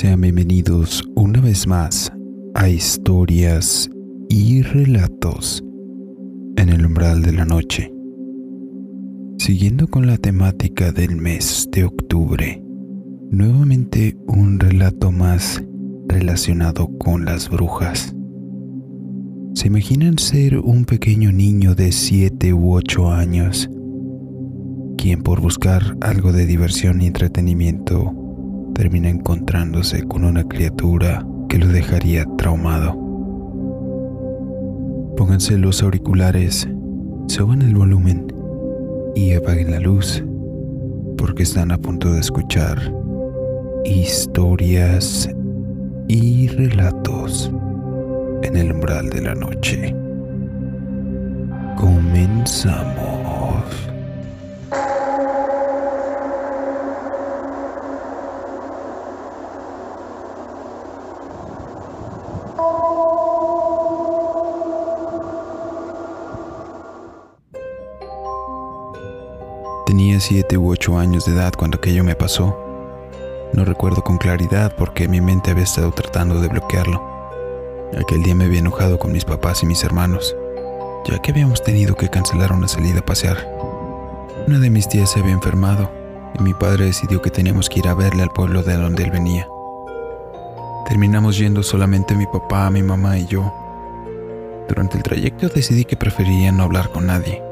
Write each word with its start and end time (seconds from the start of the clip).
Sean 0.00 0.22
bienvenidos 0.22 1.06
una 1.14 1.42
vez 1.42 1.66
más 1.66 2.10
a 2.54 2.70
historias 2.70 3.90
y 4.30 4.62
relatos 4.62 5.62
en 6.56 6.70
el 6.70 6.86
umbral 6.86 7.20
de 7.20 7.34
la 7.34 7.44
noche. 7.44 7.92
Siguiendo 9.36 9.88
con 9.88 10.06
la 10.06 10.16
temática 10.16 10.90
del 10.90 11.16
mes 11.16 11.68
de 11.70 11.84
octubre, 11.84 12.64
nuevamente 13.30 14.16
un 14.26 14.58
relato 14.58 15.12
más 15.12 15.62
relacionado 16.08 16.88
con 16.96 17.26
las 17.26 17.50
brujas. 17.50 18.16
¿Se 19.52 19.66
imaginan 19.66 20.16
ser 20.16 20.60
un 20.60 20.86
pequeño 20.86 21.30
niño 21.30 21.74
de 21.74 21.92
7 21.92 22.54
u 22.54 22.72
8 22.72 23.10
años, 23.10 23.68
quien 24.96 25.22
por 25.22 25.42
buscar 25.42 25.98
algo 26.00 26.32
de 26.32 26.46
diversión 26.46 27.02
y 27.02 27.06
entretenimiento 27.06 28.19
termina 28.80 29.10
encontrándose 29.10 30.04
con 30.04 30.24
una 30.24 30.42
criatura 30.48 31.22
que 31.50 31.58
lo 31.58 31.66
dejaría 31.66 32.24
traumado? 32.38 32.94
Pónganse 35.18 35.58
los 35.58 35.82
auriculares, 35.82 36.66
suban 37.26 37.60
el 37.60 37.74
volumen 37.74 38.32
y 39.14 39.34
apaguen 39.34 39.72
la 39.72 39.80
luz, 39.80 40.24
porque 41.18 41.42
están 41.42 41.72
a 41.72 41.76
punto 41.76 42.10
de 42.10 42.20
escuchar 42.20 42.78
historias 43.84 45.28
y 46.08 46.48
relatos 46.48 47.52
en 48.42 48.56
el 48.56 48.72
umbral 48.72 49.10
de 49.10 49.20
la 49.20 49.34
noche. 49.34 49.94
Comenzamos. 51.76 53.09
Tenía 70.30 70.42
siete 70.44 70.58
u 70.58 70.70
ocho 70.70 70.96
años 70.96 71.24
de 71.24 71.32
edad 71.32 71.52
cuando 71.58 71.78
aquello 71.78 72.04
me 72.04 72.14
pasó. 72.14 72.56
No 73.52 73.64
recuerdo 73.64 74.04
con 74.04 74.16
claridad 74.16 74.72
porque 74.78 75.08
mi 75.08 75.20
mente 75.20 75.50
había 75.50 75.64
estado 75.64 75.90
tratando 75.90 76.40
de 76.40 76.46
bloquearlo. 76.46 77.02
Aquel 78.00 78.22
día 78.22 78.36
me 78.36 78.44
había 78.44 78.60
enojado 78.60 78.96
con 78.96 79.10
mis 79.10 79.24
papás 79.24 79.64
y 79.64 79.66
mis 79.66 79.82
hermanos, 79.82 80.36
ya 81.04 81.18
que 81.18 81.32
habíamos 81.32 81.64
tenido 81.64 81.96
que 81.96 82.08
cancelar 82.08 82.52
una 82.52 82.68
salida 82.68 83.00
a 83.00 83.04
pasear. 83.04 83.38
Una 84.46 84.60
de 84.60 84.70
mis 84.70 84.88
tías 84.88 85.10
se 85.10 85.18
había 85.18 85.32
enfermado 85.32 85.90
y 86.38 86.42
mi 86.44 86.54
padre 86.54 86.84
decidió 86.84 87.20
que 87.20 87.30
teníamos 87.30 87.68
que 87.68 87.80
ir 87.80 87.88
a 87.88 87.94
verle 87.94 88.22
al 88.22 88.30
pueblo 88.30 88.62
de 88.62 88.76
donde 88.76 89.02
él 89.02 89.10
venía. 89.10 89.48
Terminamos 90.86 91.38
yendo 91.38 91.64
solamente 91.64 92.14
mi 92.14 92.26
papá, 92.26 92.70
mi 92.70 92.84
mamá 92.84 93.18
y 93.18 93.26
yo. 93.26 93.52
Durante 94.68 94.96
el 94.96 95.02
trayecto 95.02 95.48
decidí 95.48 95.84
que 95.84 95.96
prefería 95.96 96.52
no 96.52 96.62
hablar 96.62 96.90
con 96.90 97.06
nadie. 97.06 97.49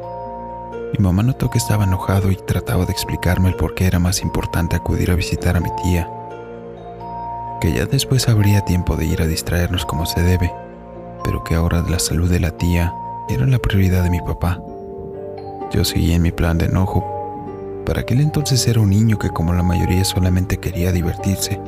Mi 0.96 1.04
mamá 1.04 1.22
notó 1.22 1.50
que 1.50 1.58
estaba 1.58 1.84
enojado 1.84 2.30
y 2.30 2.36
trataba 2.36 2.86
de 2.86 2.92
explicarme 2.92 3.48
el 3.50 3.56
por 3.56 3.74
qué 3.74 3.86
era 3.86 3.98
más 3.98 4.22
importante 4.22 4.76
acudir 4.76 5.10
a 5.10 5.16
visitar 5.16 5.56
a 5.56 5.60
mi 5.60 5.70
tía 5.82 6.08
que 7.60 7.72
ya 7.72 7.86
después 7.86 8.28
habría 8.28 8.60
tiempo 8.62 8.96
de 8.96 9.06
ir 9.06 9.20
a 9.20 9.26
distraernos 9.26 9.84
como 9.84 10.06
se 10.06 10.22
debe, 10.22 10.52
pero 11.24 11.42
que 11.42 11.54
ahora 11.54 11.82
la 11.88 11.98
salud 11.98 12.30
de 12.30 12.40
la 12.40 12.52
tía 12.52 12.94
era 13.28 13.46
la 13.46 13.58
prioridad 13.58 14.04
de 14.04 14.10
mi 14.10 14.20
papá. 14.20 14.60
Yo 15.72 15.84
seguí 15.84 16.12
en 16.12 16.22
mi 16.22 16.30
plan 16.30 16.58
de 16.58 16.66
enojo. 16.66 17.04
Para 17.84 18.02
aquel 18.02 18.20
entonces 18.20 18.66
era 18.68 18.80
un 18.80 18.90
niño 18.90 19.18
que 19.18 19.30
como 19.30 19.52
la 19.52 19.62
mayoría 19.62 20.04
solamente 20.04 20.58
quería 20.58 20.92
divertirse. 20.92 21.60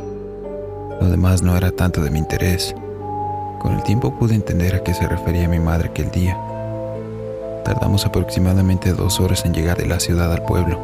Lo 1.01 1.09
demás 1.09 1.43
no 1.43 1.57
era 1.57 1.71
tanto 1.73 2.03
de 2.03 2.11
mi 2.11 2.19
interés. 2.19 2.75
Con 3.59 3.75
el 3.75 3.83
tiempo 3.83 4.17
pude 4.19 4.35
entender 4.35 4.75
a 4.75 4.83
qué 4.83 4.95
se 4.95 5.09
refería 5.09 5.49
mi 5.49 5.59
madre 5.59 5.89
aquel 5.89 6.11
día. 6.11 6.39
Tardamos 7.65 8.07
aproximadamente 8.07 8.93
dos 8.93 9.21
horas 9.21 9.45
en 9.45 9.55
llegar 9.55 9.77
de 9.77 9.87
la 9.87 10.01
ciudad 10.01 10.33
al 10.33 10.45
pueblo. 10.45 10.79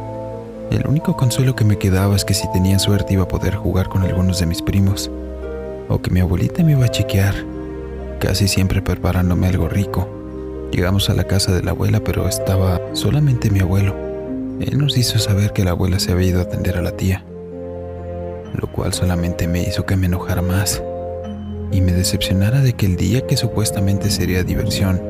El 0.69 0.85
único 0.87 1.15
consuelo 1.15 1.55
que 1.55 1.63
me 1.63 1.77
quedaba 1.77 2.15
es 2.15 2.25
que 2.25 2.33
si 2.33 2.51
tenía 2.51 2.77
suerte 2.77 3.13
iba 3.13 3.23
a 3.23 3.27
poder 3.27 3.55
jugar 3.55 3.87
con 3.87 4.03
algunos 4.03 4.39
de 4.39 4.45
mis 4.45 4.61
primos, 4.61 5.09
o 5.89 6.01
que 6.01 6.11
mi 6.11 6.19
abuelita 6.19 6.63
me 6.63 6.73
iba 6.73 6.85
a 6.85 6.91
chequear, 6.91 7.33
casi 8.19 8.47
siempre 8.47 8.81
preparándome 8.81 9.47
algo 9.47 9.69
rico. 9.69 10.07
Llegamos 10.71 11.09
a 11.09 11.13
la 11.13 11.23
casa 11.23 11.53
de 11.53 11.63
la 11.63 11.71
abuela, 11.71 12.01
pero 12.01 12.27
estaba 12.27 12.81
solamente 12.93 13.49
mi 13.49 13.61
abuelo. 13.61 13.95
Él 14.59 14.77
nos 14.77 14.97
hizo 14.97 15.19
saber 15.19 15.53
que 15.53 15.63
la 15.63 15.71
abuela 15.71 15.99
se 15.99 16.11
había 16.11 16.29
ido 16.29 16.39
a 16.39 16.43
atender 16.43 16.77
a 16.77 16.81
la 16.81 16.91
tía, 16.91 17.23
lo 18.53 18.67
cual 18.71 18.93
solamente 18.93 19.47
me 19.47 19.61
hizo 19.61 19.85
que 19.85 19.95
me 19.95 20.07
enojara 20.07 20.41
más 20.41 20.81
y 21.71 21.81
me 21.81 21.93
decepcionara 21.93 22.61
de 22.61 22.73
que 22.73 22.85
el 22.85 22.95
día 22.95 23.25
que 23.25 23.37
supuestamente 23.37 24.09
sería 24.09 24.43
diversión, 24.43 25.01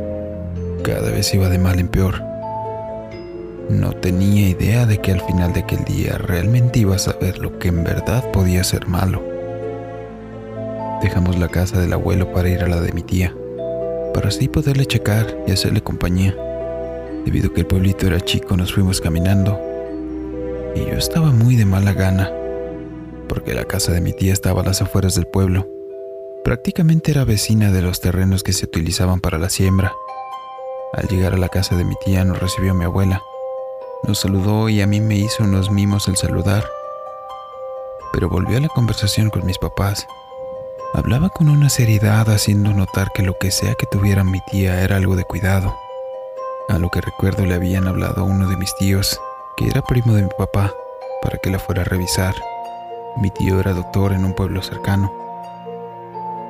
cada 0.87 1.11
vez 1.11 1.33
iba 1.33 1.49
de 1.49 1.59
mal 1.59 1.79
en 1.79 1.89
peor. 1.89 2.23
No 3.69 3.91
tenía 3.91 4.47
idea 4.47 4.85
de 4.85 4.99
que 4.99 5.11
al 5.11 5.19
final 5.19 5.51
de 5.51 5.59
aquel 5.59 5.83
día 5.83 6.17
realmente 6.17 6.79
iba 6.79 6.95
a 6.95 6.99
saber 6.99 7.39
lo 7.39 7.59
que 7.59 7.67
en 7.67 7.83
verdad 7.83 8.31
podía 8.31 8.63
ser 8.63 8.87
malo. 8.87 9.21
Dejamos 11.01 11.37
la 11.37 11.49
casa 11.49 11.77
del 11.81 11.91
abuelo 11.91 12.31
para 12.31 12.47
ir 12.47 12.63
a 12.63 12.69
la 12.69 12.79
de 12.79 12.93
mi 12.93 13.01
tía, 13.01 13.35
para 14.13 14.29
así 14.29 14.47
poderle 14.47 14.85
checar 14.85 15.37
y 15.45 15.51
hacerle 15.51 15.81
compañía. 15.81 16.33
Debido 17.25 17.49
a 17.49 17.53
que 17.53 17.61
el 17.61 17.67
pueblito 17.67 18.07
era 18.07 18.21
chico, 18.21 18.55
nos 18.55 18.73
fuimos 18.73 19.01
caminando 19.01 19.59
y 20.73 20.89
yo 20.89 20.97
estaba 20.97 21.31
muy 21.31 21.57
de 21.57 21.65
mala 21.65 21.91
gana, 21.91 22.31
porque 23.27 23.53
la 23.53 23.65
casa 23.65 23.91
de 23.91 23.99
mi 23.99 24.13
tía 24.13 24.31
estaba 24.31 24.61
a 24.61 24.65
las 24.65 24.81
afueras 24.81 25.15
del 25.15 25.27
pueblo. 25.27 25.67
Prácticamente 26.45 27.11
era 27.11 27.25
vecina 27.25 27.73
de 27.73 27.81
los 27.81 27.99
terrenos 27.99 28.41
que 28.41 28.53
se 28.53 28.63
utilizaban 28.63 29.19
para 29.19 29.37
la 29.37 29.49
siembra. 29.49 29.91
Al 30.93 31.07
llegar 31.07 31.33
a 31.33 31.37
la 31.37 31.49
casa 31.49 31.75
de 31.75 31.83
mi 31.83 31.95
tía 31.95 32.23
nos 32.23 32.39
recibió 32.39 32.73
mi 32.73 32.85
abuela 32.85 33.21
nos 34.03 34.19
saludó 34.19 34.69
y 34.69 34.81
a 34.81 34.87
mí 34.87 35.01
me 35.01 35.15
hizo 35.15 35.43
unos 35.43 35.71
mimos 35.71 36.07
al 36.07 36.17
saludar. 36.17 36.63
Pero 38.13 38.29
volvió 38.29 38.57
a 38.57 38.61
la 38.61 38.69
conversación 38.69 39.29
con 39.29 39.45
mis 39.45 39.57
papás. 39.57 40.07
Hablaba 40.93 41.29
con 41.29 41.49
una 41.49 41.69
seriedad 41.69 42.29
haciendo 42.29 42.73
notar 42.73 43.11
que 43.13 43.23
lo 43.23 43.37
que 43.37 43.51
sea 43.51 43.75
que 43.75 43.85
tuviera 43.85 44.23
mi 44.23 44.39
tía 44.49 44.81
era 44.81 44.95
algo 44.95 45.15
de 45.15 45.25
cuidado. 45.25 45.75
A 46.69 46.79
lo 46.79 46.89
que 46.89 47.01
recuerdo 47.01 47.45
le 47.45 47.55
habían 47.55 47.87
hablado 47.87 48.21
a 48.21 48.23
uno 48.23 48.47
de 48.47 48.57
mis 48.57 48.73
tíos, 48.75 49.19
que 49.57 49.67
era 49.67 49.81
primo 49.81 50.13
de 50.13 50.23
mi 50.23 50.29
papá, 50.37 50.73
para 51.21 51.37
que 51.37 51.49
la 51.49 51.59
fuera 51.59 51.81
a 51.81 51.85
revisar. 51.85 52.33
Mi 53.17 53.29
tío 53.31 53.59
era 53.59 53.73
doctor 53.73 54.13
en 54.13 54.23
un 54.23 54.33
pueblo 54.33 54.61
cercano. 54.61 55.11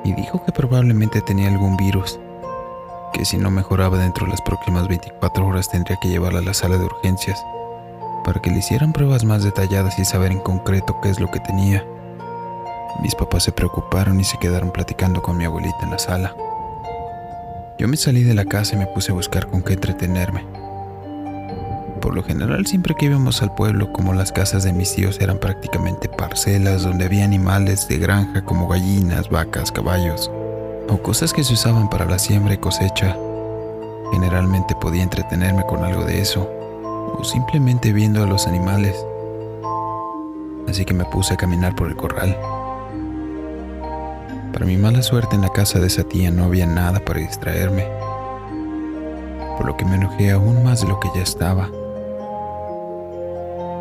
Y 0.03 0.13
dijo 0.13 0.43
que 0.45 0.51
probablemente 0.51 1.21
tenía 1.21 1.49
algún 1.49 1.75
virus 1.75 2.19
que 3.17 3.25
si 3.25 3.37
no 3.37 3.49
mejoraba 3.49 3.97
dentro 3.97 4.25
de 4.25 4.31
las 4.31 4.41
próximas 4.41 4.87
24 4.87 5.47
horas 5.47 5.69
tendría 5.69 5.97
que 5.99 6.07
llevarla 6.07 6.39
a 6.39 6.43
la 6.43 6.53
sala 6.53 6.77
de 6.77 6.85
urgencias 6.85 7.43
para 8.23 8.39
que 8.39 8.51
le 8.51 8.59
hicieran 8.59 8.93
pruebas 8.93 9.25
más 9.25 9.43
detalladas 9.43 9.97
y 9.97 10.05
saber 10.05 10.31
en 10.31 10.39
concreto 10.39 10.99
qué 11.01 11.09
es 11.09 11.19
lo 11.19 11.31
que 11.31 11.39
tenía. 11.39 11.83
Mis 13.01 13.15
papás 13.15 13.43
se 13.43 13.51
preocuparon 13.51 14.19
y 14.19 14.23
se 14.23 14.37
quedaron 14.37 14.71
platicando 14.71 15.21
con 15.23 15.35
mi 15.35 15.45
abuelita 15.45 15.77
en 15.81 15.91
la 15.91 15.97
sala. 15.97 16.35
Yo 17.79 17.87
me 17.87 17.97
salí 17.97 18.23
de 18.23 18.35
la 18.35 18.45
casa 18.45 18.75
y 18.75 18.79
me 18.79 18.87
puse 18.87 19.11
a 19.11 19.15
buscar 19.15 19.47
con 19.47 19.63
qué 19.63 19.73
entretenerme. 19.73 20.45
Por 22.01 22.13
lo 22.13 22.21
general, 22.21 22.67
siempre 22.67 22.93
que 22.93 23.05
íbamos 23.05 23.41
al 23.41 23.55
pueblo, 23.55 23.91
como 23.93 24.13
las 24.13 24.31
casas 24.31 24.63
de 24.63 24.73
mis 24.73 24.93
tíos 24.93 25.19
eran 25.21 25.39
prácticamente 25.39 26.07
parcelas 26.07 26.83
donde 26.83 27.05
había 27.05 27.25
animales 27.25 27.87
de 27.87 27.97
granja 27.97 28.43
como 28.43 28.67
gallinas, 28.67 29.29
vacas, 29.29 29.71
caballos, 29.71 30.29
o 30.89 30.97
cosas 31.01 31.33
que 31.33 31.43
se 31.43 31.53
usaban 31.53 31.89
para 31.89 32.05
la 32.05 32.19
siembra 32.19 32.53
y 32.53 32.57
cosecha. 32.57 33.17
Generalmente 34.11 34.75
podía 34.75 35.03
entretenerme 35.03 35.65
con 35.65 35.83
algo 35.83 36.05
de 36.05 36.21
eso, 36.21 36.49
o 37.17 37.23
simplemente 37.23 37.93
viendo 37.93 38.23
a 38.23 38.27
los 38.27 38.47
animales. 38.47 39.05
Así 40.67 40.85
que 40.85 40.93
me 40.93 41.05
puse 41.05 41.33
a 41.33 41.37
caminar 41.37 41.75
por 41.75 41.87
el 41.87 41.95
corral. 41.95 42.37
Para 44.53 44.65
mi 44.65 44.77
mala 44.77 45.03
suerte 45.03 45.35
en 45.35 45.41
la 45.41 45.49
casa 45.49 45.79
de 45.79 45.87
esa 45.87 46.03
tía 46.03 46.31
no 46.31 46.45
había 46.45 46.65
nada 46.65 46.99
para 46.99 47.19
distraerme, 47.19 47.85
por 49.57 49.65
lo 49.65 49.77
que 49.77 49.85
me 49.85 49.95
enojé 49.95 50.31
aún 50.31 50.63
más 50.63 50.81
de 50.81 50.87
lo 50.87 50.99
que 50.99 51.09
ya 51.15 51.21
estaba. 51.21 51.69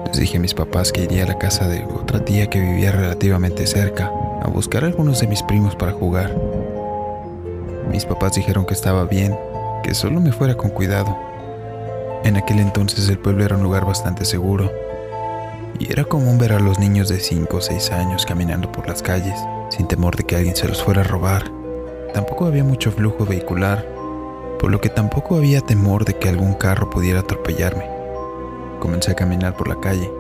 Les 0.07 0.19
dije 0.19 0.37
a 0.39 0.41
mis 0.41 0.55
papás 0.55 0.93
que 0.93 1.05
iría 1.05 1.25
a 1.25 1.29
la 1.29 1.39
casa 1.39 1.69
de 1.69 1.85
otra 1.85 2.25
tía 2.25 2.49
que 2.49 2.61
vivía 2.61 2.93
relativamente 2.93 3.67
cerca, 3.67 4.11
a 4.43 4.49
buscar 4.49 4.85
a 4.85 4.87
algunos 4.89 5.21
de 5.21 5.27
mis 5.27 5.43
primos 5.43 5.75
para 5.75 5.93
jugar. 5.93 6.35
Mis 7.91 8.05
papás 8.05 8.35
dijeron 8.35 8.67
que 8.67 8.75
estaba 8.75 9.05
bien, 9.05 9.37
que 9.83 9.95
solo 9.95 10.21
me 10.21 10.33
fuera 10.33 10.57
con 10.57 10.71
cuidado. 10.71 11.17
En 12.25 12.37
aquel 12.37 12.59
entonces 12.59 13.09
el 13.09 13.19
pueblo 13.19 13.45
era 13.45 13.57
un 13.57 13.63
lugar 13.63 13.85
bastante 13.85 14.25
seguro, 14.25 14.71
y 15.79 15.93
era 15.93 16.05
común 16.05 16.39
ver 16.39 16.53
a 16.53 16.59
los 16.59 16.79
niños 16.79 17.09
de 17.09 17.21
5 17.21 17.57
o 17.57 17.61
6 17.61 17.93
años 17.93 18.27
caminando 18.27 18.73
por 18.73 18.89
las 18.89 19.03
calles, 19.03 19.39
sin 19.71 19.87
temor 19.87 20.17
de 20.17 20.25
que 20.25 20.37
alguien 20.37 20.57
se 20.57 20.69
los 20.69 20.83
fuera 20.83 21.03
a 21.03 21.05
robar. 21.05 21.45
Tampoco 22.15 22.47
había 22.47 22.65
mucho 22.65 22.91
flujo 22.91 23.25
vehicular, 23.25 23.87
por 24.59 24.71
lo 24.71 24.81
que 24.81 24.89
tampoco 24.89 25.37
había 25.37 25.61
temor 25.61 26.05
de 26.05 26.15
que 26.15 26.29
algún 26.29 26.55
carro 26.55 26.91
pudiera 26.91 27.21
atropellarme. 27.21 27.87
Comencé 28.81 29.13
a 29.13 29.17
caminar 29.17 29.55
por 29.57 29.69
la 29.69 29.79
calle. 29.81 30.11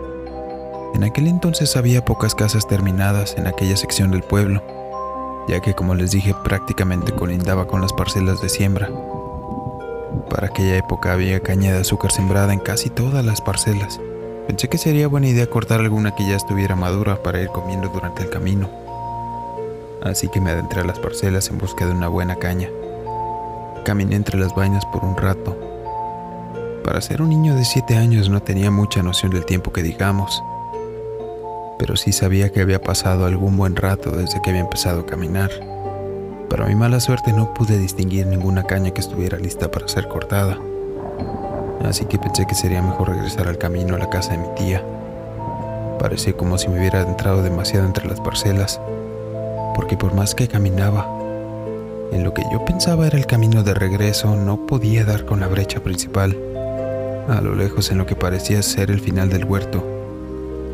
En 0.95 1.05
aquel 1.05 1.27
entonces 1.27 1.77
había 1.77 2.05
pocas 2.05 2.35
casas 2.35 2.69
terminadas 2.69 3.35
en 3.37 3.47
aquella 3.47 3.77
sección 3.77 4.11
del 4.11 4.23
pueblo, 4.23 4.63
ya 5.48 5.60
que 5.60 5.75
como 5.75 5.94
les 5.94 6.10
dije 6.10 6.34
prácticamente 6.44 7.12
colindaba 7.12 7.66
con 7.66 7.81
las 7.81 7.93
parcelas 7.93 8.40
de 8.40 8.48
siembra. 8.48 8.90
Para 10.31 10.48
aquella 10.48 10.76
época 10.76 11.12
había 11.12 11.40
caña 11.40 11.72
de 11.72 11.81
azúcar 11.81 12.10
sembrada 12.10 12.52
en 12.52 12.60
casi 12.60 12.90
todas 12.90 13.25
las 13.25 13.40
parcelas. 13.40 14.00
Pensé 14.46 14.69
que 14.69 14.78
sería 14.78 15.08
buena 15.08 15.28
idea 15.28 15.46
cortar 15.48 15.81
alguna 15.81 16.14
que 16.14 16.26
ya 16.26 16.37
estuviera 16.37 16.76
madura 16.76 17.22
para 17.22 17.40
ir 17.40 17.48
comiendo 17.48 17.88
durante 17.88 18.22
el 18.22 18.31
camino. 18.31 18.69
Así 20.02 20.28
que 20.28 20.40
me 20.40 20.50
adentré 20.50 20.81
a 20.81 20.84
las 20.84 20.98
parcelas 20.98 21.48
en 21.50 21.58
busca 21.58 21.87
de 21.87 21.93
una 21.93 22.08
buena 22.08 22.37
caña. 22.37 22.69
Caminé 23.84 24.16
entre 24.16 24.38
las 24.38 24.54
vainas 24.54 24.84
por 24.87 25.04
un 25.04 25.16
rato. 25.16 25.56
Para 26.84 27.00
ser 27.00 27.22
un 27.22 27.31
niño 27.31 27.54
de 27.54 27.64
7 27.64 27.96
años 27.96 28.28
no 28.28 28.40
tenía 28.40 28.70
mucha 28.70 29.02
noción 29.02 29.32
del 29.32 29.44
tiempo 29.44 29.72
que 29.72 29.82
digamos, 29.82 30.43
pero 31.78 31.96
sí 31.96 32.12
sabía 32.12 32.50
que 32.50 32.61
había 32.61 32.81
pasado 32.81 33.26
algún 33.26 33.56
buen 33.56 33.76
rato 33.76 34.11
desde 34.11 34.40
que 34.43 34.50
había 34.50 34.62
empezado 34.62 35.00
a 35.00 35.06
caminar. 35.06 35.50
Para 36.49 36.67
mi 36.67 36.75
mala 36.75 37.00
suerte 37.00 37.32
no 37.32 37.52
pude 37.55 37.78
distinguir 37.78 38.26
ninguna 38.26 38.64
caña 38.64 38.93
que 38.93 39.00
estuviera 39.00 39.38
lista 39.38 39.70
para 39.70 39.88
ser 39.88 40.08
cortada, 40.08 40.58
así 41.84 42.05
que 42.06 42.19
pensé 42.19 42.46
que 42.46 42.55
sería 42.55 42.82
mejor 42.82 43.11
regresar 43.11 43.49
al 43.49 43.58
camino 43.58 43.94
a 43.94 43.99
la 43.99 44.11
casa 44.11 44.32
de 44.32 44.38
mi 44.38 44.55
tía. 44.55 44.82
Parecía 45.99 46.34
como 46.34 46.58
si 46.58 46.69
me 46.69 46.78
hubiera 46.78 47.02
entrado 47.02 47.43
demasiado 47.43 47.87
entre 47.87 48.06
las 48.06 48.20
parcelas, 48.20 48.81
porque 49.75 49.96
por 49.96 50.14
más 50.14 50.34
que 50.34 50.49
caminaba, 50.49 51.06
en 52.12 52.22
lo 52.22 52.32
que 52.32 52.44
yo 52.52 52.64
pensaba 52.64 53.06
era 53.06 53.19
el 53.19 53.26
camino 53.26 53.62
de 53.62 53.75
regreso, 53.75 54.37
no 54.37 54.67
podía 54.67 55.05
dar 55.05 55.25
con 55.25 55.40
la 55.40 55.49
brecha 55.49 55.81
principal. 55.81 56.37
A 57.29 57.40
lo 57.40 57.55
lejos, 57.56 57.90
en 57.90 57.99
lo 57.99 58.06
que 58.06 58.14
parecía 58.14 58.62
ser 58.62 58.90
el 58.90 59.00
final 59.00 59.29
del 59.29 59.44
huerto, 59.44 59.95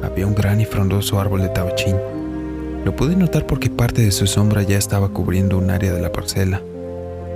había 0.02 0.26
un 0.26 0.34
gran 0.34 0.60
y 0.60 0.64
frondoso 0.64 1.20
árbol 1.20 1.42
de 1.42 1.48
tabachín. 1.48 1.96
Lo 2.84 2.94
pude 2.96 3.14
notar 3.14 3.46
porque 3.46 3.70
parte 3.70 4.02
de 4.02 4.10
su 4.10 4.26
sombra 4.26 4.62
ya 4.62 4.76
estaba 4.76 5.08
cubriendo 5.10 5.56
un 5.56 5.70
área 5.70 5.92
de 5.92 6.00
la 6.00 6.10
parcela. 6.10 6.60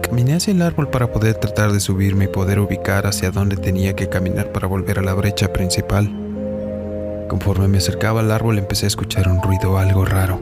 Caminé 0.02 0.34
hacia 0.34 0.52
el 0.52 0.62
árbol 0.62 0.88
para 0.88 1.12
poder 1.12 1.34
tratar 1.34 1.72
de 1.72 1.80
subirme 1.80 2.24
y 2.24 2.28
poder 2.28 2.58
ubicar 2.60 3.06
hacia 3.06 3.30
dónde 3.30 3.56
tenía 3.56 3.94
que 3.94 4.08
caminar 4.08 4.52
para 4.52 4.66
volver 4.66 4.98
a 4.98 5.02
la 5.02 5.14
brecha 5.14 5.52
principal. 5.52 6.10
Conforme 7.28 7.68
me 7.68 7.78
acercaba 7.78 8.20
al 8.20 8.30
árbol 8.30 8.58
empecé 8.58 8.86
a 8.86 8.88
escuchar 8.88 9.28
un 9.28 9.42
ruido 9.42 9.78
algo 9.78 10.04
raro. 10.04 10.40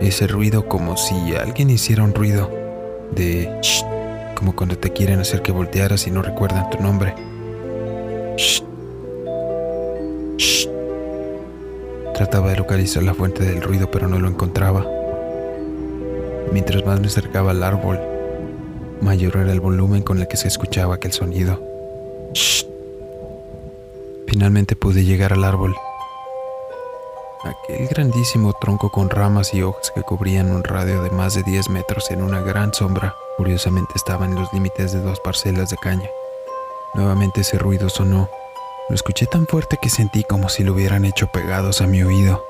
Ese 0.00 0.26
ruido 0.26 0.66
como 0.68 0.96
si 0.96 1.34
alguien 1.34 1.70
hiciera 1.70 2.04
un 2.04 2.14
ruido 2.14 2.50
de 3.14 3.50
shh, 3.62 3.84
como 4.36 4.54
cuando 4.54 4.78
te 4.78 4.92
quieren 4.92 5.18
hacer 5.18 5.42
que 5.42 5.50
voltearas 5.50 6.06
y 6.06 6.10
no 6.10 6.22
recuerdan 6.22 6.70
tu 6.70 6.80
nombre. 6.80 7.14
Shh. 8.36 8.67
Trataba 12.18 12.50
de 12.50 12.56
localizar 12.56 13.04
la 13.04 13.14
fuente 13.14 13.44
del 13.44 13.62
ruido, 13.62 13.92
pero 13.92 14.08
no 14.08 14.18
lo 14.18 14.26
encontraba. 14.26 14.84
Mientras 16.50 16.84
más 16.84 16.98
me 16.98 17.06
acercaba 17.06 17.52
al 17.52 17.62
árbol, 17.62 18.00
mayor 19.00 19.36
era 19.36 19.52
el 19.52 19.60
volumen 19.60 20.02
con 20.02 20.18
el 20.18 20.26
que 20.26 20.36
se 20.36 20.48
escuchaba 20.48 20.96
aquel 20.96 21.12
sonido. 21.12 21.62
Shh. 22.32 22.66
Finalmente 24.26 24.74
pude 24.74 25.04
llegar 25.04 25.32
al 25.32 25.44
árbol. 25.44 25.76
Aquel 27.44 27.86
grandísimo 27.86 28.52
tronco 28.52 28.90
con 28.90 29.10
ramas 29.10 29.54
y 29.54 29.62
hojas 29.62 29.92
que 29.94 30.02
cubrían 30.02 30.50
un 30.50 30.64
radio 30.64 31.04
de 31.04 31.10
más 31.10 31.34
de 31.34 31.44
10 31.44 31.70
metros 31.70 32.10
en 32.10 32.24
una 32.24 32.40
gran 32.40 32.74
sombra, 32.74 33.14
curiosamente 33.36 33.92
estaba 33.94 34.24
en 34.24 34.34
los 34.34 34.52
límites 34.52 34.90
de 34.90 35.02
dos 35.02 35.20
parcelas 35.20 35.70
de 35.70 35.76
caña. 35.76 36.10
Nuevamente 36.94 37.42
ese 37.42 37.58
ruido 37.58 37.88
sonó. 37.88 38.28
Lo 38.88 38.94
escuché 38.94 39.26
tan 39.26 39.46
fuerte 39.46 39.76
que 39.82 39.90
sentí 39.90 40.24
como 40.24 40.48
si 40.48 40.64
lo 40.64 40.72
hubieran 40.72 41.04
hecho 41.04 41.26
pegados 41.26 41.82
a 41.82 41.86
mi 41.86 42.02
oído. 42.02 42.42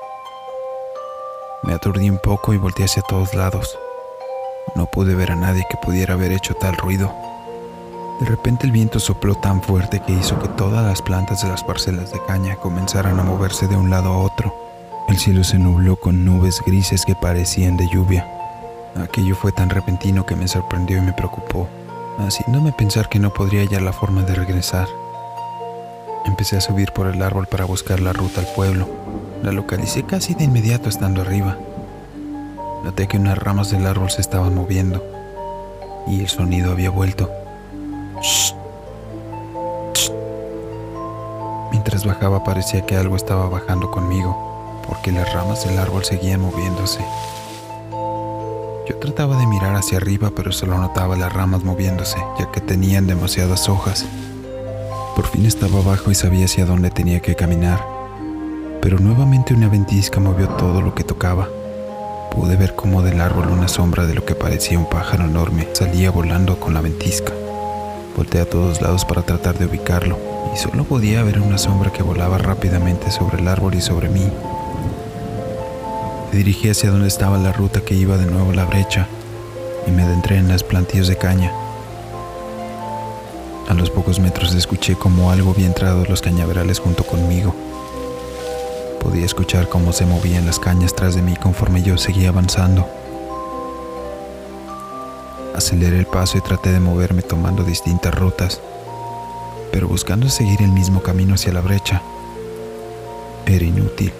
Me 1.63 1.73
aturdí 1.73 2.09
un 2.09 2.17
poco 2.17 2.53
y 2.53 2.57
volteé 2.57 2.85
hacia 2.85 3.03
todos 3.03 3.33
lados. 3.33 3.77
No 4.73 4.85
pude 4.85 5.15
ver 5.15 5.31
a 5.31 5.35
nadie 5.35 5.65
que 5.69 5.75
pudiera 5.75 6.13
haber 6.13 6.31
hecho 6.31 6.53
tal 6.53 6.77
ruido. 6.77 7.13
De 8.21 8.25
repente 8.25 8.65
el 8.65 8.71
viento 8.71 9.01
sopló 9.01 9.35
tan 9.35 9.61
fuerte 9.61 10.01
que 10.01 10.13
hizo 10.13 10.39
que 10.39 10.47
todas 10.47 10.85
las 10.85 11.01
plantas 11.01 11.41
de 11.41 11.49
las 11.49 11.61
parcelas 11.61 12.13
de 12.13 12.23
caña 12.25 12.55
comenzaran 12.55 13.19
a 13.19 13.23
moverse 13.23 13.67
de 13.67 13.75
un 13.75 13.89
lado 13.89 14.13
a 14.13 14.19
otro. 14.19 14.55
El 15.09 15.17
cielo 15.17 15.43
se 15.43 15.59
nubló 15.59 15.97
con 15.97 16.23
nubes 16.23 16.61
grises 16.65 17.03
que 17.03 17.15
parecían 17.15 17.75
de 17.75 17.89
lluvia. 17.89 18.25
Aquello 18.95 19.35
fue 19.35 19.51
tan 19.51 19.69
repentino 19.69 20.25
que 20.25 20.37
me 20.37 20.47
sorprendió 20.47 20.99
y 20.99 21.01
me 21.01 21.11
preocupó, 21.11 21.67
haciéndome 22.17 22.71
pensar 22.71 23.09
que 23.09 23.19
no 23.19 23.33
podría 23.33 23.61
hallar 23.61 23.81
la 23.81 23.91
forma 23.91 24.23
de 24.23 24.35
regresar. 24.35 24.87
Empecé 26.25 26.57
a 26.57 26.61
subir 26.61 26.91
por 26.91 27.07
el 27.07 27.21
árbol 27.21 27.47
para 27.47 27.65
buscar 27.65 27.99
la 27.99 28.13
ruta 28.13 28.41
al 28.41 28.47
pueblo. 28.47 28.87
La 29.43 29.51
localicé 29.51 30.03
casi 30.03 30.33
de 30.33 30.43
inmediato 30.43 30.89
estando 30.89 31.21
arriba. 31.21 31.57
Noté 32.83 33.07
que 33.07 33.17
unas 33.17 33.37
ramas 33.37 33.71
del 33.71 33.85
árbol 33.85 34.09
se 34.09 34.21
estaban 34.21 34.55
moviendo 34.55 35.03
y 36.07 36.21
el 36.21 36.27
sonido 36.27 36.71
había 36.71 36.89
vuelto. 36.89 37.29
Mientras 41.71 42.05
bajaba 42.05 42.43
parecía 42.43 42.85
que 42.85 42.95
algo 42.95 43.15
estaba 43.15 43.47
bajando 43.47 43.91
conmigo 43.91 44.81
porque 44.87 45.11
las 45.11 45.31
ramas 45.33 45.65
del 45.65 45.77
árbol 45.77 46.03
seguían 46.03 46.41
moviéndose. 46.41 47.05
Yo 48.87 48.97
trataba 48.97 49.37
de 49.37 49.45
mirar 49.45 49.75
hacia 49.75 49.97
arriba, 49.97 50.31
pero 50.35 50.51
solo 50.51 50.79
notaba 50.79 51.15
las 51.15 51.31
ramas 51.31 51.63
moviéndose, 51.63 52.17
ya 52.39 52.51
que 52.51 52.59
tenían 52.59 53.05
demasiadas 53.05 53.69
hojas. 53.69 54.05
Por 55.19 55.27
fin 55.27 55.45
estaba 55.45 55.79
abajo 55.79 56.11
y 56.11 56.15
sabía 56.15 56.45
hacia 56.45 56.65
dónde 56.65 56.91
tenía 56.91 57.19
que 57.19 57.35
caminar, 57.35 57.85
pero 58.81 58.99
nuevamente 58.99 59.53
una 59.53 59.67
ventisca 59.67 60.21
movió 60.21 60.47
todo 60.47 60.81
lo 60.81 60.95
que 60.95 61.03
tocaba. 61.03 61.49
Pude 62.31 62.55
ver 62.55 62.73
cómo 62.73 63.01
del 63.01 63.19
árbol 63.19 63.49
una 63.49 63.67
sombra 63.67 64.05
de 64.05 64.13
lo 64.13 64.23
que 64.23 64.33
parecía 64.33 64.79
un 64.79 64.87
pájaro 64.87 65.25
enorme 65.25 65.67
salía 65.73 66.09
volando 66.09 66.57
con 66.57 66.73
la 66.73 66.79
ventisca. 66.79 67.33
Volté 68.15 68.39
a 68.39 68.49
todos 68.49 68.81
lados 68.81 69.03
para 69.03 69.23
tratar 69.23 69.57
de 69.57 69.65
ubicarlo, 69.65 70.17
y 70.55 70.57
solo 70.57 70.85
podía 70.85 71.21
ver 71.21 71.41
una 71.41 71.57
sombra 71.57 71.91
que 71.91 72.01
volaba 72.01 72.37
rápidamente 72.37 73.11
sobre 73.11 73.41
el 73.41 73.49
árbol 73.49 73.75
y 73.75 73.81
sobre 73.81 74.07
mí, 74.07 74.25
me 76.31 76.37
dirigí 76.37 76.69
hacia 76.69 76.91
donde 76.91 77.09
estaba 77.09 77.37
la 77.37 77.51
ruta 77.51 77.81
que 77.81 77.93
iba 77.93 78.15
de 78.15 78.25
nuevo 78.25 78.51
a 78.51 78.55
la 78.55 78.63
brecha 78.63 79.09
y 79.85 79.91
me 79.91 80.03
adentré 80.03 80.37
en 80.37 80.47
las 80.47 80.63
plantillas 80.63 81.09
de 81.09 81.17
caña. 81.17 81.51
A 83.69 83.75
los 83.75 83.91
pocos 83.91 84.19
metros 84.19 84.55
escuché 84.55 84.95
como 84.95 85.29
algo 85.29 85.51
había 85.51 85.67
entrado 85.67 86.03
los 86.05 86.23
cañaverales 86.23 86.79
junto 86.79 87.03
conmigo. 87.03 87.53
Podía 88.99 89.23
escuchar 89.23 89.69
cómo 89.69 89.93
se 89.93 90.07
movían 90.07 90.47
las 90.47 90.57
cañas 90.57 90.95
tras 90.95 91.13
de 91.13 91.21
mí 91.21 91.35
conforme 91.35 91.83
yo 91.83 91.95
seguía 91.99 92.29
avanzando. 92.29 92.89
Aceleré 95.55 95.99
el 95.99 96.07
paso 96.07 96.39
y 96.39 96.41
traté 96.41 96.71
de 96.71 96.79
moverme 96.79 97.21
tomando 97.21 97.63
distintas 97.63 98.15
rutas, 98.15 98.59
pero 99.71 99.87
buscando 99.87 100.29
seguir 100.29 100.63
el 100.63 100.71
mismo 100.71 101.03
camino 101.03 101.35
hacia 101.35 101.53
la 101.53 101.61
brecha. 101.61 102.01
Era 103.45 103.65
inútil. 103.65 104.11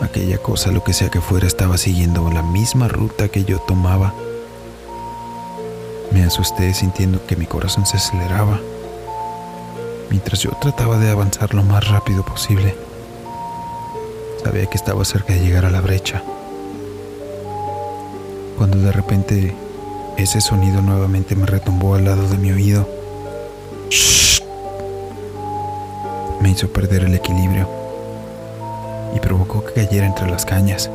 Aquella 0.00 0.38
cosa, 0.38 0.70
lo 0.70 0.84
que 0.84 0.92
sea 0.92 1.08
que 1.08 1.20
fuera, 1.20 1.48
estaba 1.48 1.76
siguiendo 1.76 2.30
la 2.30 2.42
misma 2.42 2.86
ruta 2.86 3.26
que 3.28 3.44
yo 3.44 3.58
tomaba. 3.58 4.14
Me 6.10 6.22
asusté 6.22 6.72
sintiendo 6.74 7.24
que 7.26 7.36
mi 7.36 7.46
corazón 7.46 7.86
se 7.86 7.96
aceleraba, 7.96 8.60
mientras 10.10 10.40
yo 10.40 10.50
trataba 10.60 10.98
de 10.98 11.10
avanzar 11.10 11.54
lo 11.54 11.62
más 11.62 11.88
rápido 11.88 12.24
posible. 12.24 12.76
Sabía 14.42 14.66
que 14.66 14.76
estaba 14.76 15.04
cerca 15.04 15.32
de 15.32 15.40
llegar 15.40 15.64
a 15.64 15.70
la 15.70 15.80
brecha, 15.80 16.22
cuando 18.56 18.78
de 18.78 18.92
repente 18.92 19.54
ese 20.16 20.40
sonido 20.40 20.80
nuevamente 20.80 21.34
me 21.34 21.46
retumbó 21.46 21.94
al 21.96 22.04
lado 22.04 22.28
de 22.28 22.36
mi 22.38 22.52
oído. 22.52 22.88
¡Shh! 23.90 24.42
Me 26.40 26.50
hizo 26.50 26.68
perder 26.68 27.04
el 27.04 27.14
equilibrio 27.14 27.68
y 29.14 29.20
provocó 29.20 29.64
que 29.64 29.72
cayera 29.72 30.06
entre 30.06 30.30
las 30.30 30.44
cañas. 30.44 30.90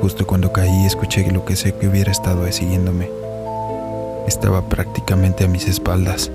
Justo 0.00 0.26
cuando 0.26 0.52
caí 0.52 0.84
escuché 0.84 1.30
lo 1.30 1.44
que 1.44 1.54
sé 1.54 1.74
que 1.74 1.86
hubiera 1.86 2.10
estado 2.10 2.50
siguiéndome. 2.50 3.21
Estaba 4.26 4.68
prácticamente 4.68 5.44
a 5.44 5.48
mis 5.48 5.66
espaldas. 5.66 6.30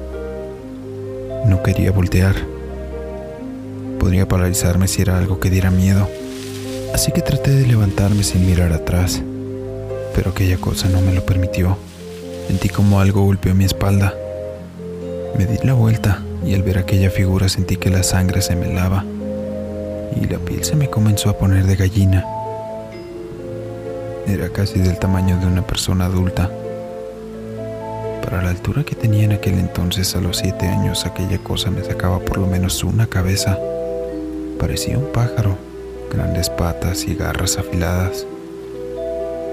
No 1.45 1.63
quería 1.63 1.91
voltear. 1.91 2.35
Podría 3.99 4.27
paralizarme 4.27 4.87
si 4.87 5.01
era 5.01 5.17
algo 5.17 5.39
que 5.39 5.49
diera 5.49 5.71
miedo. 5.71 6.07
Así 6.93 7.11
que 7.11 7.21
traté 7.21 7.51
de 7.51 7.67
levantarme 7.67 8.23
sin 8.23 8.45
mirar 8.45 8.73
atrás. 8.73 9.21
Pero 10.15 10.31
aquella 10.31 10.57
cosa 10.57 10.89
no 10.89 11.01
me 11.01 11.13
lo 11.13 11.25
permitió. 11.25 11.77
Sentí 12.47 12.69
como 12.69 12.99
algo 12.99 13.23
golpeó 13.23 13.53
mi 13.55 13.65
espalda. 13.65 14.13
Me 15.37 15.45
di 15.45 15.57
la 15.65 15.73
vuelta 15.73 16.23
y 16.45 16.53
al 16.53 16.63
ver 16.63 16.77
aquella 16.77 17.09
figura 17.09 17.49
sentí 17.49 17.77
que 17.77 17.89
la 17.89 18.03
sangre 18.03 18.41
se 18.41 18.55
me 18.55 18.73
lava 18.73 19.03
y 20.21 20.25
la 20.27 20.39
piel 20.39 20.63
se 20.63 20.75
me 20.75 20.89
comenzó 20.89 21.29
a 21.29 21.37
poner 21.37 21.65
de 21.65 21.75
gallina. 21.75 22.25
Era 24.27 24.49
casi 24.49 24.79
del 24.79 24.97
tamaño 24.97 25.39
de 25.39 25.45
una 25.45 25.65
persona 25.65 26.05
adulta. 26.05 26.49
Para 28.27 28.43
la 28.43 28.49
altura 28.49 28.83
que 28.83 28.93
tenía 28.93 29.23
en 29.23 29.31
aquel 29.31 29.53
entonces 29.53 30.13
a 30.13 30.19
los 30.19 30.39
siete 30.39 30.67
años, 30.67 31.05
aquella 31.05 31.37
cosa 31.37 31.71
me 31.71 31.81
sacaba 31.81 32.19
por 32.19 32.39
lo 32.39 32.45
menos 32.45 32.83
una 32.83 33.07
cabeza. 33.07 33.57
Parecía 34.59 34.97
un 34.97 35.13
pájaro, 35.13 35.57
grandes 36.11 36.49
patas 36.49 37.05
y 37.05 37.15
garras 37.15 37.57
afiladas. 37.57 38.27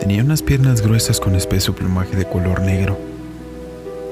Tenía 0.01 0.25
unas 0.25 0.43
piernas 0.43 0.81
gruesas 0.81 1.21
con 1.21 1.37
espeso 1.37 1.73
plumaje 1.73 2.17
de 2.17 2.29
color 2.29 2.63
negro. 2.63 2.99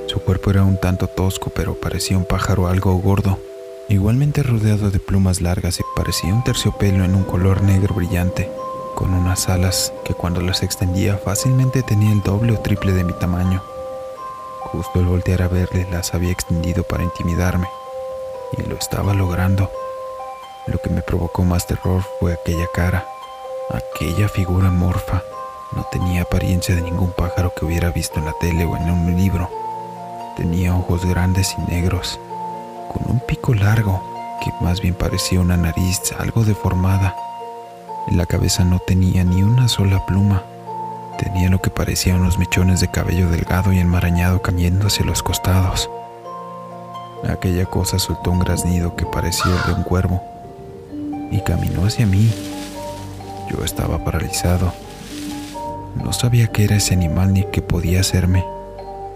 Su 0.06 0.20
cuerpo 0.20 0.52
era 0.52 0.62
un 0.62 0.78
tanto 0.78 1.08
tosco, 1.08 1.50
pero 1.50 1.74
parecía 1.74 2.16
un 2.16 2.24
pájaro 2.24 2.68
algo 2.68 2.94
gordo, 2.98 3.40
igualmente 3.88 4.44
rodeado 4.44 4.92
de 4.92 5.00
plumas 5.00 5.40
largas 5.40 5.80
y 5.80 5.82
parecía 5.96 6.32
un 6.32 6.44
terciopelo 6.44 7.02
en 7.02 7.16
un 7.16 7.24
color 7.24 7.64
negro 7.64 7.96
brillante, 7.96 8.48
con 8.94 9.12
unas 9.12 9.48
alas 9.48 9.92
que 10.04 10.14
cuando 10.14 10.40
las 10.40 10.62
extendía 10.62 11.16
fácilmente 11.16 11.82
tenía 11.82 12.12
el 12.12 12.22
doble 12.22 12.52
o 12.52 12.60
triple 12.60 12.92
de 12.92 13.02
mi 13.02 13.12
tamaño. 13.14 13.60
Justo 14.72 15.00
al 15.00 15.04
voltear 15.04 15.42
a 15.42 15.48
verle 15.48 15.86
las 15.90 16.14
había 16.14 16.32
extendido 16.32 16.82
para 16.82 17.04
intimidarme, 17.04 17.68
y 18.56 18.62
lo 18.62 18.74
estaba 18.76 19.12
logrando. 19.12 19.70
Lo 20.66 20.78
que 20.78 20.88
me 20.88 21.02
provocó 21.02 21.44
más 21.44 21.66
terror 21.66 22.02
fue 22.18 22.32
aquella 22.32 22.66
cara, 22.72 23.06
aquella 23.70 24.28
figura 24.28 24.70
morfa. 24.70 25.22
No 25.72 25.86
tenía 25.92 26.22
apariencia 26.22 26.74
de 26.74 26.80
ningún 26.80 27.12
pájaro 27.12 27.52
que 27.54 27.66
hubiera 27.66 27.90
visto 27.90 28.18
en 28.18 28.24
la 28.24 28.34
tele 28.40 28.64
o 28.64 28.76
en 28.76 28.90
un 28.90 29.14
libro. 29.16 29.50
Tenía 30.36 30.74
ojos 30.74 31.04
grandes 31.04 31.54
y 31.58 31.70
negros, 31.70 32.18
con 32.92 33.10
un 33.10 33.20
pico 33.20 33.54
largo 33.54 34.02
que 34.42 34.52
más 34.64 34.80
bien 34.80 34.94
parecía 34.94 35.40
una 35.40 35.56
nariz 35.56 36.00
algo 36.18 36.44
deformada. 36.44 37.14
En 38.08 38.16
la 38.16 38.26
cabeza 38.26 38.64
no 38.64 38.78
tenía 38.78 39.22
ni 39.22 39.42
una 39.42 39.68
sola 39.68 40.04
pluma. 40.06 40.42
Tenía 41.18 41.50
lo 41.50 41.60
que 41.60 41.70
parecía 41.70 42.14
unos 42.14 42.38
mechones 42.38 42.80
de 42.80 42.90
cabello 42.90 43.28
delgado 43.30 43.72
y 43.72 43.78
enmarañado 43.78 44.42
cayendo 44.42 44.86
hacia 44.86 45.04
los 45.04 45.22
costados. 45.22 45.88
Aquella 47.28 47.66
cosa 47.66 47.98
soltó 47.98 48.30
un 48.30 48.40
graznido 48.40 48.96
que 48.96 49.06
parecía 49.06 49.52
el 49.54 49.72
de 49.72 49.78
un 49.78 49.84
cuervo 49.84 50.22
y 51.30 51.40
caminó 51.40 51.86
hacia 51.86 52.06
mí. 52.06 52.30
Yo 53.50 53.64
estaba 53.64 54.04
paralizado. 54.04 54.72
No 56.02 56.12
sabía 56.12 56.48
qué 56.48 56.64
era 56.64 56.76
ese 56.76 56.94
animal 56.94 57.32
ni 57.32 57.44
qué 57.44 57.62
podía 57.62 58.00
hacerme, 58.00 58.44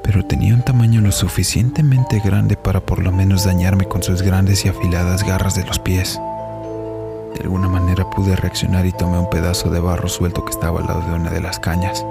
pero 0.03 0.25
tenía 0.25 0.55
un 0.55 0.63
tamaño 0.63 1.01
lo 1.01 1.11
suficientemente 1.11 2.21
grande 2.21 2.57
para 2.57 2.81
por 2.81 3.03
lo 3.03 3.11
menos 3.11 3.45
dañarme 3.45 3.87
con 3.87 4.03
sus 4.03 4.23
grandes 4.23 4.65
y 4.65 4.69
afiladas 4.69 5.25
garras 5.25 5.57
de 5.57 5.65
los 5.65 5.79
pies. 5.79 6.21
De 7.37 7.45
alguna 7.45 7.69
manera 7.69 8.09
pude 8.09 8.35
reaccionar 8.35 8.87
y 8.87 8.93
tomé 8.93 9.19
un 9.19 9.29
pedazo 9.29 9.69
de 9.69 9.79
barro 9.79 10.09
suelto 10.09 10.43
que 10.45 10.53
estaba 10.53 10.81
al 10.81 10.87
lado 10.87 11.03
de 11.03 11.13
una 11.13 11.31
de 11.31 11.43
las 11.43 11.59
cañas. 11.59 12.03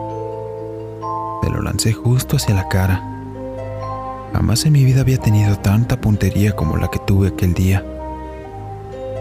Me 1.41 1.50
lo 1.50 1.63
lancé 1.63 1.94
justo 1.94 2.36
hacia 2.36 2.53
la 2.53 2.67
cara. 2.70 3.03
Jamás 4.34 4.65
en 4.65 4.74
mi 4.74 4.84
vida 4.84 5.01
había 5.01 5.17
tenido 5.17 5.58
tanta 5.58 6.00
puntería 6.00 6.55
como 6.55 6.77
la 6.77 6.89
que 6.89 7.00
tuve 7.00 7.29
aquel 7.29 7.55
día. 7.55 7.84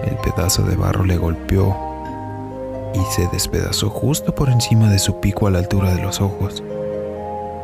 El 0.04 0.16
pedazo 0.16 0.62
de 0.62 0.76
barro 0.76 1.06
le 1.06 1.16
golpeó 1.16 1.74
y 2.92 3.00
se 3.14 3.26
despedazó 3.28 3.88
justo 3.88 4.34
por 4.34 4.50
encima 4.50 4.90
de 4.90 4.98
su 4.98 5.20
pico 5.20 5.46
a 5.46 5.50
la 5.50 5.60
altura 5.60 5.94
de 5.94 6.02
los 6.02 6.20
ojos, 6.20 6.62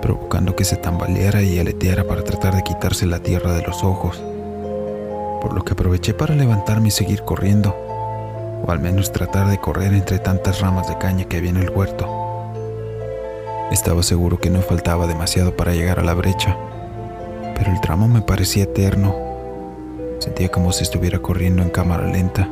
provocando 0.00 0.56
que 0.56 0.64
se 0.64 0.76
tambaleara 0.76 1.42
y 1.42 1.59
aleteara 1.59 2.04
para 2.04 2.25
tratar 2.25 2.54
de 2.54 2.62
quitarse 2.62 3.04
la 3.04 3.18
tierra 3.20 3.52
de 3.52 3.62
los 3.62 3.85
ojos, 3.85 4.23
por 5.42 5.52
lo 5.52 5.62
que 5.62 5.75
aproveché 5.75 6.14
para 6.14 6.35
levantarme 6.35 6.88
y 6.88 6.92
seguir 6.92 7.23
corriendo, 7.23 7.76
o 8.66 8.70
al 8.70 8.80
menos 8.80 9.12
tratar 9.12 9.48
de 9.48 9.58
correr 9.58 9.92
entre 9.92 10.18
tantas 10.18 10.60
ramas 10.60 10.88
de 10.88 10.98
caña 10.98 11.24
que 11.24 11.38
había 11.38 11.50
en 11.50 11.56
el 11.56 11.70
huerto. 11.70 12.08
Estaba 13.70 14.02
seguro 14.02 14.38
que 14.38 14.50
no 14.50 14.60
faltaba 14.62 15.06
demasiado 15.06 15.56
para 15.56 15.72
llegar 15.72 15.98
a 16.00 16.04
la 16.04 16.14
brecha, 16.14 16.56
pero 17.56 17.72
el 17.72 17.80
tramo 17.80 18.08
me 18.08 18.20
parecía 18.20 18.64
eterno 18.64 19.30
Sentía 20.20 20.50
como 20.50 20.70
si 20.70 20.82
estuviera 20.82 21.18
corriendo 21.18 21.62
en 21.62 21.70
cámara 21.70 22.06
lenta. 22.06 22.46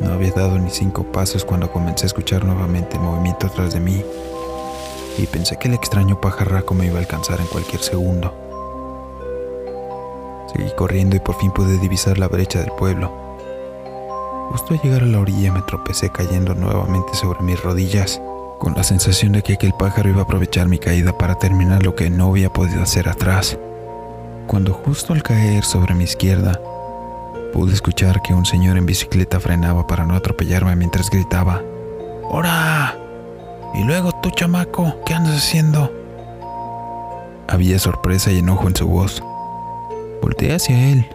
No 0.00 0.12
había 0.12 0.30
dado 0.30 0.56
ni 0.56 0.70
cinco 0.70 1.02
pasos 1.02 1.44
cuando 1.44 1.72
comencé 1.72 2.04
a 2.04 2.06
escuchar 2.06 2.44
nuevamente 2.44 2.96
el 2.96 3.02
movimiento 3.02 3.48
atrás 3.48 3.74
de 3.74 3.80
mí 3.80 4.04
y 5.18 5.26
pensé 5.26 5.56
que 5.58 5.66
el 5.66 5.74
extraño 5.74 6.20
pajarraco 6.20 6.74
me 6.74 6.86
iba 6.86 6.96
a 6.96 7.00
alcanzar 7.00 7.40
en 7.40 7.48
cualquier 7.48 7.82
segundo. 7.82 8.32
Seguí 10.54 10.70
corriendo 10.76 11.16
y 11.16 11.20
por 11.20 11.34
fin 11.34 11.50
pude 11.50 11.78
divisar 11.78 12.16
la 12.16 12.28
brecha 12.28 12.60
del 12.60 12.70
pueblo. 12.70 13.21
Justo 14.50 14.74
al 14.74 14.80
llegar 14.82 15.02
a 15.02 15.06
la 15.06 15.20
orilla 15.20 15.52
me 15.52 15.62
tropecé 15.62 16.10
cayendo 16.10 16.54
nuevamente 16.54 17.14
sobre 17.14 17.42
mis 17.42 17.62
rodillas, 17.62 18.20
con 18.58 18.74
la 18.74 18.82
sensación 18.82 19.32
de 19.32 19.42
que 19.42 19.54
aquel 19.54 19.72
pájaro 19.78 20.10
iba 20.10 20.20
a 20.20 20.24
aprovechar 20.24 20.68
mi 20.68 20.78
caída 20.78 21.16
para 21.16 21.36
terminar 21.36 21.82
lo 21.82 21.94
que 21.94 22.10
no 22.10 22.28
había 22.30 22.50
podido 22.50 22.82
hacer 22.82 23.08
atrás 23.08 23.58
cuando 24.46 24.74
justo 24.74 25.12
al 25.12 25.22
caer 25.22 25.64
sobre 25.64 25.94
mi 25.94 26.04
izquierda 26.04 26.60
pude 27.52 27.72
escuchar 27.72 28.20
que 28.22 28.34
un 28.34 28.44
señor 28.44 28.76
en 28.76 28.86
bicicleta 28.86 29.40
frenaba 29.40 29.86
para 29.86 30.04
no 30.04 30.14
atropellarme 30.14 30.74
mientras 30.76 31.10
gritaba, 31.10 31.62
¡Hora! 32.28 32.96
Y 33.74 33.84
luego 33.84 34.12
tú, 34.22 34.30
chamaco, 34.30 34.94
¿qué 35.06 35.14
andas 35.14 35.36
haciendo? 35.36 35.90
Había 37.48 37.78
sorpresa 37.78 38.30
y 38.30 38.38
enojo 38.38 38.68
en 38.68 38.76
su 38.76 38.86
voz. 38.86 39.22
Volteé 40.20 40.54
hacia 40.54 40.88
él 40.88 41.06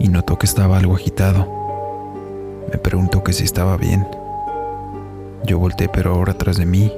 y 0.00 0.08
notó 0.08 0.36
que 0.36 0.46
estaba 0.46 0.78
algo 0.78 0.94
agitado. 0.94 1.57
Me 2.72 2.78
preguntó 2.78 3.22
que 3.24 3.32
si 3.32 3.44
estaba 3.44 3.76
bien. 3.76 4.06
Yo 5.44 5.58
volteé 5.58 5.88
pero 5.88 6.12
ahora 6.14 6.32
atrás 6.32 6.56
de 6.56 6.66
mí 6.66 6.92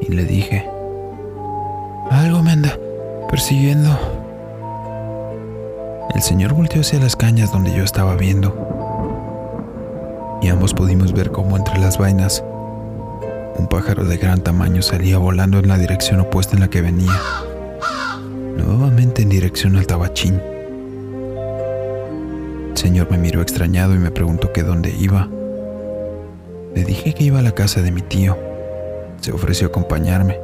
y 0.00 0.12
le 0.12 0.24
dije, 0.24 0.68
algo 2.10 2.42
me 2.42 2.52
anda 2.52 2.78
persiguiendo. 3.30 3.98
El 6.14 6.22
señor 6.22 6.54
volteó 6.54 6.80
hacia 6.80 6.98
las 6.98 7.16
cañas 7.16 7.52
donde 7.52 7.74
yo 7.74 7.84
estaba 7.84 8.16
viendo, 8.16 8.54
y 10.42 10.48
ambos 10.48 10.74
pudimos 10.74 11.12
ver 11.12 11.30
cómo 11.30 11.56
entre 11.56 11.78
las 11.78 11.98
vainas 11.98 12.42
un 13.58 13.66
pájaro 13.66 14.04
de 14.04 14.16
gran 14.16 14.40
tamaño 14.40 14.82
salía 14.82 15.18
volando 15.18 15.58
en 15.58 15.68
la 15.68 15.78
dirección 15.78 16.20
opuesta 16.20 16.54
en 16.54 16.60
la 16.60 16.68
que 16.68 16.80
venía, 16.80 17.12
nuevamente 18.56 19.22
en 19.22 19.28
dirección 19.28 19.76
al 19.76 19.86
tabachín. 19.86 20.40
Señor 22.78 23.10
me 23.10 23.18
miró 23.18 23.42
extrañado 23.42 23.96
y 23.96 23.98
me 23.98 24.12
preguntó 24.12 24.52
que 24.52 24.62
dónde 24.62 24.94
iba. 24.96 25.28
Le 26.76 26.84
dije 26.84 27.12
que 27.12 27.24
iba 27.24 27.40
a 27.40 27.42
la 27.42 27.50
casa 27.50 27.82
de 27.82 27.90
mi 27.90 28.02
tío. 28.02 28.38
Se 29.20 29.32
ofreció 29.32 29.66
a 29.66 29.70
acompañarme. 29.70 30.38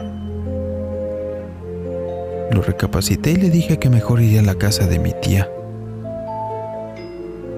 Lo 2.50 2.60
recapacité 2.60 3.30
y 3.30 3.36
le 3.36 3.50
dije 3.50 3.78
que 3.78 3.88
mejor 3.88 4.20
iría 4.20 4.40
a 4.40 4.42
la 4.42 4.56
casa 4.56 4.88
de 4.88 4.98
mi 4.98 5.12
tía. 5.12 5.48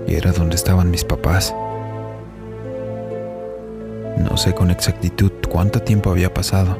Y 0.06 0.14
era 0.14 0.32
donde 0.32 0.56
estaban 0.56 0.90
mis 0.90 1.04
papás. 1.04 1.54
No 4.18 4.36
sé 4.36 4.52
con 4.52 4.70
exactitud 4.70 5.32
cuánto 5.48 5.80
tiempo 5.80 6.10
había 6.10 6.34
pasado, 6.34 6.76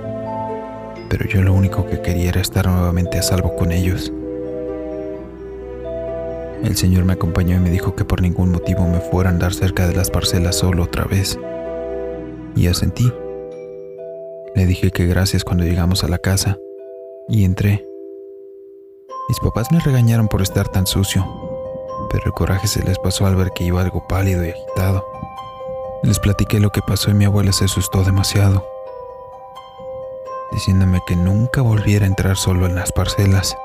pero 1.09 1.27
yo 1.27 1.41
lo 1.41 1.55
único 1.55 1.87
que 1.87 2.03
quería 2.03 2.29
era 2.29 2.43
estar 2.43 2.67
nuevamente 2.67 3.19
a 3.19 3.23
salvo 3.23 3.57
con 3.57 3.73
ellos. 3.73 4.13
El 6.67 6.77
señor 6.77 7.05
me 7.05 7.13
acompañó 7.13 7.55
y 7.55 7.61
me 7.61 7.71
dijo 7.71 7.95
que 7.95 8.05
por 8.05 8.21
ningún 8.21 8.51
motivo 8.51 8.89
me 8.89 8.99
fuera 8.99 9.31
a 9.31 9.33
andar 9.33 9.55
cerca 9.55 9.87
de 9.87 9.95
las 9.95 10.11
parcelas 10.11 10.57
solo 10.57 10.83
otra 10.83 11.05
vez. 11.05 11.39
Y 12.57 12.67
asentí. 12.67 13.09
Le 14.57 14.67
dije 14.67 14.91
que 14.91 15.07
gracias 15.07 15.45
cuando 15.45 15.63
llegamos 15.63 16.03
a 16.03 16.09
la 16.09 16.19
casa 16.19 16.59
y 17.29 17.45
entré. 17.45 17.85
Mis 19.29 19.39
papás 19.39 19.71
me 19.71 19.79
regañaron 19.79 20.27
por 20.27 20.43
estar 20.43 20.69
tan 20.69 20.89
sucio, 20.89 21.25
pero 22.11 22.27
el 22.27 22.33
coraje 22.33 22.67
se 22.67 22.83
les 22.83 22.99
pasó 22.99 23.27
al 23.27 23.37
ver 23.37 23.53
que 23.55 23.63
iba 23.63 23.81
algo 23.81 24.05
pálido 24.09 24.45
y 24.45 24.51
agitado. 24.51 25.07
Les 26.03 26.19
platiqué 26.19 26.59
lo 26.59 26.71
que 26.71 26.81
pasó 26.83 27.13
y 27.13 27.15
mi 27.15 27.27
abuela 27.27 27.53
se 27.53 27.67
asustó 27.67 28.03
demasiado, 28.03 28.67
diciéndome 30.51 31.01
que 31.07 31.15
nunca 31.15 31.63
volviera 31.63 32.07
a 32.07 32.09
entrar 32.09 32.37
solo 32.37 32.67
en 32.67 32.75
las 32.75 32.91
parcelas. 32.91 33.57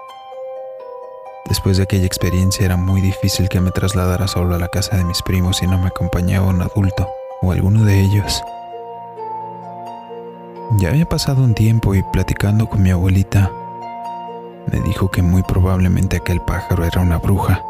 Después 1.52 1.76
de 1.76 1.84
aquella 1.84 2.06
experiencia 2.06 2.64
era 2.64 2.78
muy 2.78 3.02
difícil 3.02 3.50
que 3.50 3.60
me 3.60 3.72
trasladara 3.72 4.26
solo 4.30 4.56
a 4.56 4.58
la 4.58 4.70
casa 4.70 4.96
de 4.96 5.04
mis 5.04 5.22
primos 5.22 5.58
si 5.58 5.68
no 5.68 5.78
me 5.78 5.88
acompañaba 5.88 6.48
un 6.48 6.62
adulto 6.62 7.10
o 7.42 7.52
alguno 7.52 7.84
de 7.84 8.00
ellos. 8.00 8.42
Ya 10.80 10.92
había 10.92 11.06
pasado 11.06 11.44
un 11.44 11.54
tiempo 11.54 11.94
y 11.94 12.04
platicando 12.14 12.70
con 12.70 12.82
mi 12.82 12.92
abuelita, 12.92 13.52
me 14.72 14.80
dijo 14.80 15.12
que 15.12 15.22
muy 15.22 15.44
probablemente 15.44 16.16
aquel 16.16 16.40
pájaro 16.40 16.86
era 16.86 17.02
una 17.02 17.18
bruja 17.18 17.62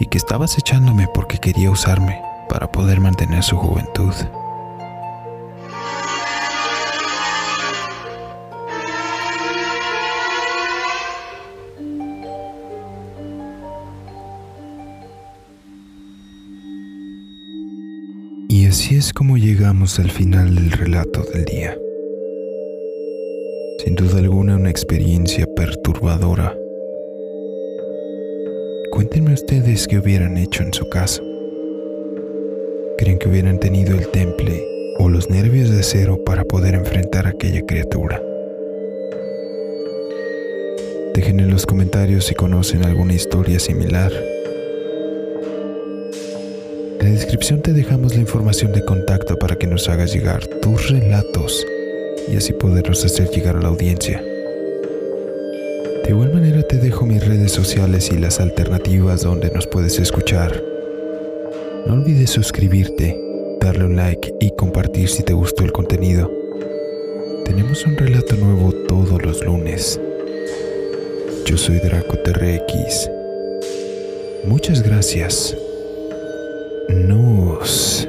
y 0.00 0.06
que 0.06 0.16
estaba 0.16 0.46
acechándome 0.46 1.08
porque 1.12 1.36
quería 1.36 1.70
usarme 1.70 2.22
para 2.48 2.72
poder 2.72 3.00
mantener 3.00 3.42
su 3.42 3.58
juventud. 3.58 4.14
Es 19.02 19.12
como 19.12 19.36
llegamos 19.36 19.98
al 19.98 20.12
final 20.12 20.54
del 20.54 20.70
relato 20.70 21.24
del 21.34 21.44
día. 21.44 21.76
Sin 23.82 23.96
duda 23.96 24.20
alguna 24.20 24.54
una 24.54 24.70
experiencia 24.70 25.44
perturbadora 25.56 26.56
Cuéntenme 28.92 29.32
ustedes 29.32 29.88
qué 29.88 29.98
hubieran 29.98 30.36
hecho 30.36 30.62
en 30.62 30.72
su 30.72 30.88
caso. 30.88 31.20
¿Creen 32.96 33.18
que 33.18 33.28
hubieran 33.28 33.58
tenido 33.58 33.98
el 33.98 34.06
temple 34.06 34.64
o 35.00 35.08
los 35.08 35.28
nervios 35.28 35.70
de 35.70 35.80
acero 35.80 36.22
para 36.24 36.44
poder 36.44 36.76
enfrentar 36.76 37.26
a 37.26 37.30
aquella 37.30 37.62
criatura? 37.62 38.22
Dejen 41.12 41.40
en 41.40 41.50
los 41.50 41.66
comentarios 41.66 42.26
si 42.26 42.36
conocen 42.36 42.84
alguna 42.84 43.14
historia 43.14 43.58
similar. 43.58 44.12
Descripción 47.12 47.60
te 47.60 47.74
dejamos 47.74 48.14
la 48.14 48.22
información 48.22 48.72
de 48.72 48.82
contacto 48.86 49.38
para 49.38 49.56
que 49.56 49.66
nos 49.66 49.86
hagas 49.90 50.14
llegar 50.14 50.46
tus 50.46 50.88
relatos 50.88 51.66
y 52.26 52.38
así 52.38 52.54
poderlos 52.54 53.04
hacer 53.04 53.28
llegar 53.28 53.56
a 53.56 53.60
la 53.60 53.68
audiencia. 53.68 54.22
De 54.22 56.08
igual 56.08 56.32
manera 56.32 56.62
te 56.62 56.78
dejo 56.78 57.04
mis 57.04 57.22
redes 57.22 57.52
sociales 57.52 58.10
y 58.10 58.18
las 58.18 58.40
alternativas 58.40 59.20
donde 59.24 59.50
nos 59.50 59.66
puedes 59.66 59.98
escuchar. 59.98 60.58
No 61.86 61.92
olvides 61.92 62.30
suscribirte, 62.30 63.14
darle 63.60 63.84
un 63.84 63.96
like 63.96 64.34
y 64.40 64.50
compartir 64.56 65.10
si 65.10 65.22
te 65.22 65.34
gustó 65.34 65.64
el 65.64 65.72
contenido. 65.72 66.30
Tenemos 67.44 67.84
un 67.84 67.94
relato 67.94 68.36
nuevo 68.36 68.72
todos 68.88 69.22
los 69.22 69.44
lunes. 69.44 70.00
Yo 71.44 71.58
soy 71.58 71.78
Draco 71.78 72.16
TRX. 72.16 73.10
Muchas 74.46 74.82
gracias. 74.82 75.54
Nos 76.88 78.06